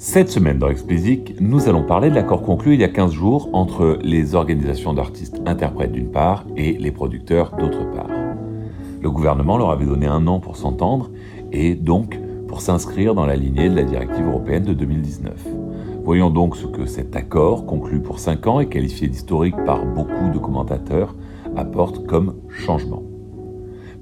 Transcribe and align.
Cette 0.00 0.30
semaine 0.30 0.60
dans 0.60 0.68
Explicit, 0.68 1.34
nous 1.40 1.68
allons 1.68 1.82
parler 1.82 2.08
de 2.08 2.14
l'accord 2.14 2.42
conclu 2.42 2.74
il 2.74 2.80
y 2.80 2.84
a 2.84 2.88
15 2.88 3.10
jours 3.10 3.50
entre 3.52 3.98
les 4.00 4.36
organisations 4.36 4.92
d'artistes 4.92 5.42
interprètes 5.44 5.90
d'une 5.90 6.12
part 6.12 6.46
et 6.56 6.74
les 6.74 6.92
producteurs 6.92 7.56
d'autre 7.58 7.84
part. 7.90 8.06
Le 9.02 9.10
gouvernement 9.10 9.56
leur 9.56 9.70
avait 9.70 9.86
donné 9.86 10.06
un 10.06 10.28
an 10.28 10.38
pour 10.38 10.56
s'entendre 10.56 11.10
et 11.50 11.74
donc 11.74 12.16
pour 12.46 12.60
s'inscrire 12.60 13.16
dans 13.16 13.26
la 13.26 13.34
lignée 13.34 13.68
de 13.68 13.74
la 13.74 13.82
directive 13.82 14.24
européenne 14.24 14.62
de 14.62 14.72
2019. 14.72 15.48
Voyons 16.04 16.30
donc 16.30 16.54
ce 16.54 16.68
que 16.68 16.86
cet 16.86 17.16
accord, 17.16 17.66
conclu 17.66 17.98
pour 17.98 18.20
5 18.20 18.46
ans 18.46 18.60
et 18.60 18.68
qualifié 18.68 19.08
d'historique 19.08 19.56
par 19.66 19.84
beaucoup 19.84 20.30
de 20.32 20.38
commentateurs, 20.38 21.16
apporte 21.56 22.06
comme 22.06 22.36
changement. 22.50 23.02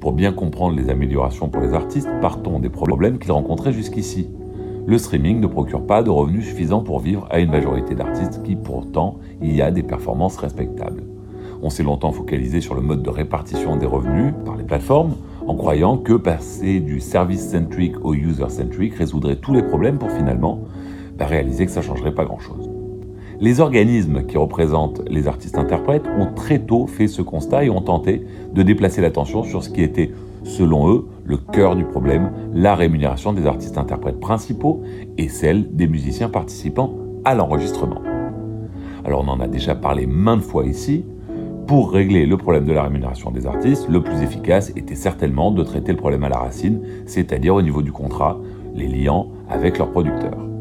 Pour 0.00 0.10
bien 0.10 0.32
comprendre 0.32 0.74
les 0.74 0.90
améliorations 0.90 1.48
pour 1.48 1.62
les 1.62 1.72
artistes, 1.72 2.10
partons 2.20 2.58
des 2.58 2.68
problèmes 2.68 3.20
qu'ils 3.20 3.30
rencontraient 3.30 3.72
jusqu'ici 3.72 4.26
le 4.86 4.98
streaming 4.98 5.40
ne 5.40 5.46
procure 5.46 5.86
pas 5.86 6.02
de 6.02 6.10
revenus 6.10 6.44
suffisants 6.44 6.82
pour 6.82 7.00
vivre 7.00 7.26
à 7.30 7.40
une 7.40 7.50
majorité 7.50 7.94
d'artistes 7.94 8.42
qui 8.42 8.54
pourtant 8.54 9.18
y 9.40 9.62
a 9.62 9.70
des 9.70 9.82
performances 9.82 10.36
respectables. 10.36 11.02
On 11.62 11.70
s'est 11.70 11.82
longtemps 11.82 12.12
focalisé 12.12 12.60
sur 12.60 12.74
le 12.74 12.82
mode 12.82 13.02
de 13.02 13.08
répartition 13.08 13.76
des 13.76 13.86
revenus 13.86 14.34
par 14.44 14.56
les 14.56 14.64
plateformes, 14.64 15.14
en 15.46 15.54
croyant 15.54 15.96
que 15.96 16.12
passer 16.12 16.80
du 16.80 17.00
service-centric 17.00 18.04
au 18.04 18.14
user-centric 18.14 18.94
résoudrait 18.94 19.36
tous 19.36 19.54
les 19.54 19.62
problèmes 19.62 19.98
pour 19.98 20.10
finalement 20.10 20.60
bah, 21.16 21.26
réaliser 21.26 21.64
que 21.64 21.72
ça 21.72 21.80
ne 21.80 21.86
changerait 21.86 22.14
pas 22.14 22.24
grand-chose. 22.24 22.73
Les 23.44 23.60
organismes 23.60 24.24
qui 24.24 24.38
représentent 24.38 25.02
les 25.06 25.28
artistes-interprètes 25.28 26.06
ont 26.18 26.32
très 26.32 26.60
tôt 26.60 26.86
fait 26.86 27.08
ce 27.08 27.20
constat 27.20 27.66
et 27.66 27.68
ont 27.68 27.82
tenté 27.82 28.24
de 28.54 28.62
déplacer 28.62 29.02
l'attention 29.02 29.42
sur 29.42 29.62
ce 29.62 29.68
qui 29.68 29.82
était 29.82 30.12
selon 30.44 30.90
eux, 30.90 31.04
le 31.26 31.36
cœur 31.36 31.76
du 31.76 31.84
problème, 31.84 32.32
la 32.54 32.74
rémunération 32.74 33.34
des 33.34 33.44
artistes-interprètes 33.46 34.18
principaux 34.18 34.82
et 35.18 35.28
celle 35.28 35.76
des 35.76 35.86
musiciens 35.86 36.30
participant 36.30 36.94
à 37.26 37.34
l'enregistrement. 37.34 38.00
Alors 39.04 39.22
on 39.22 39.28
en 39.28 39.40
a 39.40 39.46
déjà 39.46 39.74
parlé 39.74 40.06
maintes 40.06 40.40
fois 40.40 40.64
ici. 40.64 41.04
Pour 41.66 41.92
régler 41.92 42.24
le 42.24 42.38
problème 42.38 42.64
de 42.64 42.72
la 42.72 42.84
rémunération 42.84 43.30
des 43.30 43.46
artistes, 43.46 43.90
le 43.90 44.02
plus 44.02 44.22
efficace 44.22 44.70
était 44.74 44.94
certainement 44.94 45.50
de 45.50 45.62
traiter 45.62 45.92
le 45.92 45.98
problème 45.98 46.24
à 46.24 46.30
la 46.30 46.38
racine, 46.38 46.80
c'est-à-dire 47.04 47.54
au 47.54 47.60
niveau 47.60 47.82
du 47.82 47.92
contrat, 47.92 48.40
les 48.74 48.88
liant 48.88 49.28
avec 49.50 49.76
leurs 49.76 49.90
producteurs. 49.90 50.53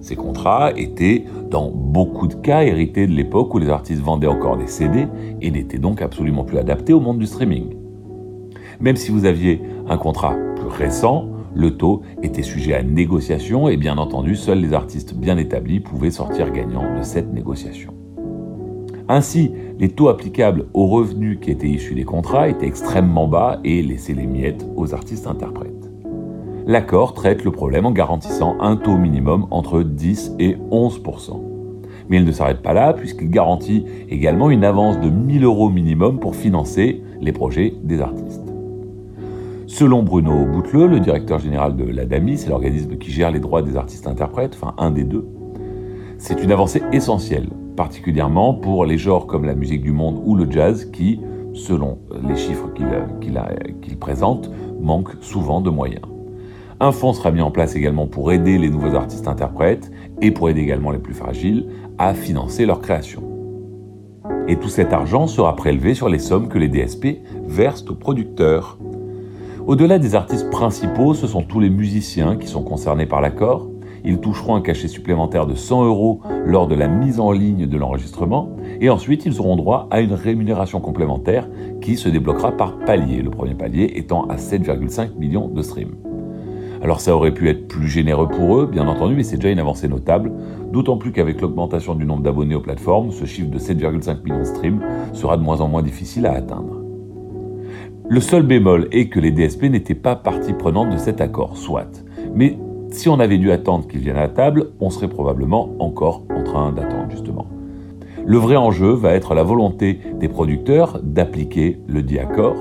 Ces 0.00 0.16
contrats 0.16 0.72
étaient, 0.76 1.24
dans 1.50 1.70
beaucoup 1.70 2.26
de 2.26 2.34
cas, 2.34 2.62
hérités 2.62 3.06
de 3.06 3.12
l'époque 3.12 3.54
où 3.54 3.58
les 3.58 3.68
artistes 3.68 4.02
vendaient 4.02 4.26
encore 4.26 4.56
des 4.56 4.66
CD 4.66 5.06
et 5.40 5.50
n'étaient 5.50 5.78
donc 5.78 6.00
absolument 6.00 6.44
plus 6.44 6.58
adaptés 6.58 6.92
au 6.92 7.00
monde 7.00 7.18
du 7.18 7.26
streaming. 7.26 7.74
Même 8.80 8.96
si 8.96 9.10
vous 9.10 9.26
aviez 9.26 9.60
un 9.88 9.98
contrat 9.98 10.36
plus 10.56 10.68
récent, 10.68 11.28
le 11.54 11.76
taux 11.76 12.02
était 12.22 12.42
sujet 12.42 12.74
à 12.74 12.82
négociation 12.82 13.68
et 13.68 13.76
bien 13.76 13.98
entendu, 13.98 14.36
seuls 14.36 14.60
les 14.60 14.72
artistes 14.72 15.14
bien 15.14 15.36
établis 15.36 15.80
pouvaient 15.80 16.10
sortir 16.10 16.50
gagnants 16.50 16.96
de 16.96 17.02
cette 17.02 17.32
négociation. 17.32 17.92
Ainsi, 19.08 19.50
les 19.78 19.88
taux 19.88 20.08
applicables 20.08 20.66
aux 20.72 20.86
revenus 20.86 21.38
qui 21.40 21.50
étaient 21.50 21.68
issus 21.68 21.94
des 21.94 22.04
contrats 22.04 22.48
étaient 22.48 22.66
extrêmement 22.66 23.26
bas 23.26 23.58
et 23.64 23.82
laissaient 23.82 24.14
les 24.14 24.26
miettes 24.26 24.64
aux 24.76 24.94
artistes 24.94 25.26
interprètes. 25.26 25.89
L'accord 26.66 27.14
traite 27.14 27.44
le 27.44 27.50
problème 27.50 27.86
en 27.86 27.90
garantissant 27.90 28.56
un 28.60 28.76
taux 28.76 28.96
minimum 28.96 29.46
entre 29.50 29.82
10 29.82 30.36
et 30.38 30.56
11% 30.70 31.40
Mais 32.08 32.18
il 32.18 32.24
ne 32.24 32.32
s'arrête 32.32 32.62
pas 32.62 32.74
là 32.74 32.92
puisqu'il 32.92 33.30
garantit 33.30 33.86
également 34.08 34.50
une 34.50 34.64
avance 34.64 35.00
de 35.00 35.08
1000 35.08 35.44
euros 35.44 35.70
minimum 35.70 36.20
pour 36.20 36.36
financer 36.36 37.02
les 37.20 37.32
projets 37.32 37.74
des 37.82 38.00
artistes. 38.00 38.44
Selon 39.66 40.02
Bruno 40.02 40.44
Bouteleux, 40.44 40.86
le 40.86 41.00
directeur 41.00 41.38
général 41.38 41.76
de 41.76 41.84
l'ADAMI, 41.84 42.36
c'est 42.36 42.50
l'organisme 42.50 42.98
qui 42.98 43.10
gère 43.10 43.30
les 43.30 43.40
droits 43.40 43.62
des 43.62 43.76
artistes-interprètes, 43.76 44.58
enfin 44.60 44.74
un 44.78 44.90
des 44.90 45.04
deux, 45.04 45.26
c'est 46.18 46.42
une 46.42 46.52
avancée 46.52 46.82
essentielle, 46.92 47.48
particulièrement 47.76 48.52
pour 48.52 48.84
les 48.84 48.98
genres 48.98 49.26
comme 49.26 49.46
la 49.46 49.54
musique 49.54 49.80
du 49.80 49.92
monde 49.92 50.20
ou 50.26 50.34
le 50.34 50.50
jazz 50.50 50.90
qui, 50.92 51.20
selon 51.54 51.98
les 52.28 52.36
chiffres 52.36 52.68
qu'il 53.80 53.98
présente, 53.98 54.50
manquent 54.80 55.16
souvent 55.22 55.62
de 55.62 55.70
moyens. 55.70 56.02
Un 56.82 56.92
fonds 56.92 57.12
sera 57.12 57.30
mis 57.30 57.42
en 57.42 57.50
place 57.50 57.76
également 57.76 58.06
pour 58.06 58.32
aider 58.32 58.56
les 58.56 58.70
nouveaux 58.70 58.94
artistes-interprètes 58.94 59.92
et 60.22 60.30
pour 60.30 60.48
aider 60.48 60.62
également 60.62 60.90
les 60.90 60.98
plus 60.98 61.12
fragiles 61.12 61.66
à 61.98 62.14
financer 62.14 62.64
leur 62.64 62.80
création. 62.80 63.22
Et 64.48 64.56
tout 64.56 64.70
cet 64.70 64.94
argent 64.94 65.26
sera 65.26 65.54
prélevé 65.56 65.92
sur 65.92 66.08
les 66.08 66.18
sommes 66.18 66.48
que 66.48 66.56
les 66.56 66.68
DSP 66.68 67.18
versent 67.44 67.84
aux 67.90 67.94
producteurs. 67.94 68.78
Au-delà 69.66 69.98
des 69.98 70.14
artistes 70.14 70.48
principaux, 70.48 71.12
ce 71.12 71.26
sont 71.26 71.42
tous 71.42 71.60
les 71.60 71.68
musiciens 71.68 72.36
qui 72.36 72.46
sont 72.46 72.62
concernés 72.62 73.04
par 73.04 73.20
l'accord. 73.20 73.68
Ils 74.02 74.18
toucheront 74.18 74.54
un 74.54 74.62
cachet 74.62 74.88
supplémentaire 74.88 75.46
de 75.46 75.54
100 75.54 75.84
euros 75.84 76.22
lors 76.46 76.66
de 76.66 76.74
la 76.74 76.88
mise 76.88 77.20
en 77.20 77.30
ligne 77.30 77.66
de 77.66 77.76
l'enregistrement 77.76 78.56
et 78.80 78.88
ensuite 78.88 79.26
ils 79.26 79.38
auront 79.38 79.56
droit 79.56 79.86
à 79.90 80.00
une 80.00 80.14
rémunération 80.14 80.80
complémentaire 80.80 81.46
qui 81.82 81.98
se 81.98 82.08
débloquera 82.08 82.52
par 82.52 82.78
palier, 82.78 83.20
le 83.20 83.28
premier 83.28 83.54
palier 83.54 83.92
étant 83.96 84.24
à 84.28 84.36
7,5 84.36 85.18
millions 85.18 85.48
de 85.48 85.60
streams. 85.60 86.09
Alors 86.82 87.00
ça 87.00 87.14
aurait 87.14 87.34
pu 87.34 87.48
être 87.48 87.68
plus 87.68 87.88
généreux 87.88 88.28
pour 88.28 88.58
eux, 88.58 88.66
bien 88.66 88.88
entendu, 88.88 89.14
mais 89.14 89.22
c'est 89.22 89.36
déjà 89.36 89.50
une 89.50 89.58
avancée 89.58 89.88
notable, 89.88 90.32
d'autant 90.72 90.96
plus 90.96 91.12
qu'avec 91.12 91.40
l'augmentation 91.40 91.94
du 91.94 92.06
nombre 92.06 92.22
d'abonnés 92.22 92.54
aux 92.54 92.60
plateformes, 92.60 93.10
ce 93.10 93.26
chiffre 93.26 93.50
de 93.50 93.58
7,5 93.58 94.22
millions 94.22 94.38
de 94.38 94.44
streams 94.44 94.80
sera 95.12 95.36
de 95.36 95.42
moins 95.42 95.60
en 95.60 95.68
moins 95.68 95.82
difficile 95.82 96.26
à 96.26 96.32
atteindre. 96.32 96.80
Le 98.08 98.20
seul 98.20 98.42
bémol 98.42 98.88
est 98.92 99.08
que 99.08 99.20
les 99.20 99.30
DSP 99.30 99.64
n'étaient 99.64 99.94
pas 99.94 100.16
partie 100.16 100.52
prenante 100.52 100.90
de 100.90 100.96
cet 100.96 101.20
accord, 101.20 101.56
soit. 101.56 102.02
Mais 102.34 102.58
si 102.90 103.08
on 103.08 103.20
avait 103.20 103.38
dû 103.38 103.52
attendre 103.52 103.86
qu'ils 103.86 104.00
viennent 104.00 104.16
à 104.16 104.22
la 104.22 104.28
table, 104.28 104.70
on 104.80 104.90
serait 104.90 105.08
probablement 105.08 105.70
encore 105.78 106.24
en 106.34 106.42
train 106.42 106.72
d'attendre, 106.72 107.10
justement. 107.10 107.46
Le 108.26 108.36
vrai 108.36 108.56
enjeu 108.56 108.90
va 108.90 109.12
être 109.12 109.34
la 109.34 109.42
volonté 109.42 110.00
des 110.18 110.28
producteurs 110.28 110.98
d'appliquer 111.02 111.78
le 111.86 112.02
dit 112.02 112.18
accord. 112.18 112.56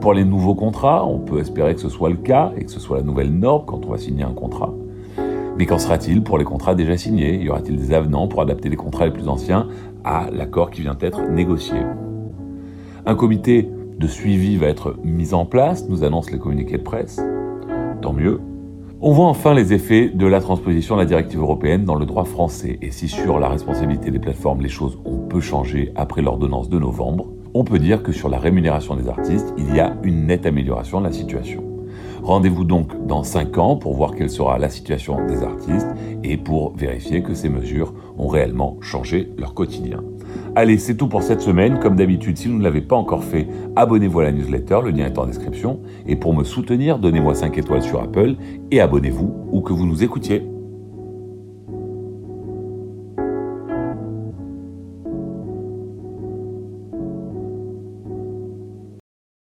Pour 0.00 0.14
les 0.14 0.24
nouveaux 0.24 0.54
contrats, 0.54 1.04
on 1.04 1.18
peut 1.18 1.40
espérer 1.40 1.74
que 1.74 1.80
ce 1.80 1.88
soit 1.88 2.08
le 2.08 2.16
cas 2.16 2.52
et 2.56 2.64
que 2.64 2.70
ce 2.70 2.78
soit 2.78 2.98
la 2.98 3.02
nouvelle 3.02 3.32
norme 3.32 3.64
quand 3.66 3.84
on 3.84 3.90
va 3.90 3.98
signer 3.98 4.22
un 4.22 4.32
contrat. 4.32 4.72
Mais 5.56 5.66
qu'en 5.66 5.78
sera-t-il 5.78 6.22
pour 6.22 6.38
les 6.38 6.44
contrats 6.44 6.76
déjà 6.76 6.96
signés? 6.96 7.42
Y 7.42 7.48
aura-t-il 7.50 7.76
des 7.76 7.92
avenants 7.92 8.28
pour 8.28 8.40
adapter 8.40 8.68
les 8.68 8.76
contrats 8.76 9.06
les 9.06 9.12
plus 9.12 9.26
anciens 9.26 9.66
à 10.04 10.28
l'accord 10.30 10.70
qui 10.70 10.82
vient 10.82 10.94
d'être 10.94 11.28
négocié? 11.28 11.78
Un 13.06 13.16
comité 13.16 13.68
de 13.98 14.06
suivi 14.06 14.56
va 14.56 14.68
être 14.68 14.96
mise 15.02 15.34
en 15.34 15.44
place, 15.44 15.88
nous 15.88 16.04
annoncent 16.04 16.30
les 16.30 16.38
communiqués 16.38 16.78
de 16.78 16.84
presse. 16.84 17.20
Tant 18.00 18.12
mieux. 18.12 18.40
On 19.00 19.12
voit 19.12 19.26
enfin 19.26 19.52
les 19.52 19.72
effets 19.72 20.10
de 20.10 20.26
la 20.26 20.40
transposition 20.40 20.94
de 20.94 21.00
la 21.00 21.06
directive 21.06 21.40
européenne 21.40 21.84
dans 21.84 21.96
le 21.96 22.06
droit 22.06 22.24
français. 22.24 22.78
Et 22.82 22.92
si 22.92 23.08
sur 23.08 23.40
la 23.40 23.48
responsabilité 23.48 24.12
des 24.12 24.20
plateformes, 24.20 24.60
les 24.60 24.68
choses 24.68 24.96
ont 25.04 25.26
peu 25.26 25.40
changé 25.40 25.92
après 25.96 26.22
l'ordonnance 26.22 26.68
de 26.68 26.78
novembre, 26.78 27.26
on 27.54 27.64
peut 27.64 27.78
dire 27.78 28.02
que 28.02 28.12
sur 28.12 28.28
la 28.28 28.38
rémunération 28.38 28.96
des 28.96 29.08
artistes, 29.08 29.52
il 29.56 29.74
y 29.74 29.80
a 29.80 29.96
une 30.02 30.26
nette 30.26 30.46
amélioration 30.46 31.00
de 31.00 31.06
la 31.06 31.12
situation. 31.12 31.64
Rendez-vous 32.22 32.64
donc 32.64 33.06
dans 33.06 33.22
5 33.22 33.58
ans 33.58 33.76
pour 33.76 33.94
voir 33.94 34.14
quelle 34.14 34.30
sera 34.30 34.58
la 34.58 34.68
situation 34.68 35.26
des 35.26 35.42
artistes 35.42 35.88
et 36.24 36.36
pour 36.36 36.76
vérifier 36.76 37.22
que 37.22 37.34
ces 37.34 37.48
mesures 37.48 37.94
ont 38.18 38.28
réellement 38.28 38.76
changé 38.80 39.32
leur 39.38 39.54
quotidien. 39.54 40.02
Allez, 40.56 40.78
c'est 40.78 40.96
tout 40.96 41.08
pour 41.08 41.22
cette 41.22 41.40
semaine. 41.40 41.78
Comme 41.78 41.96
d'habitude, 41.96 42.36
si 42.36 42.48
vous 42.48 42.58
ne 42.58 42.62
l'avez 42.62 42.80
pas 42.80 42.96
encore 42.96 43.24
fait, 43.24 43.46
abonnez-vous 43.76 44.20
à 44.20 44.24
la 44.24 44.32
newsletter, 44.32 44.80
le 44.84 44.90
lien 44.90 45.06
est 45.06 45.18
en 45.18 45.26
description. 45.26 45.80
Et 46.06 46.16
pour 46.16 46.34
me 46.34 46.44
soutenir, 46.44 46.98
donnez-moi 46.98 47.34
5 47.34 47.56
étoiles 47.56 47.82
sur 47.82 48.02
Apple 48.02 48.34
et 48.70 48.80
abonnez-vous 48.80 49.32
où 49.52 49.60
que 49.60 49.72
vous 49.72 49.86
nous 49.86 50.02
écoutiez. 50.02 50.42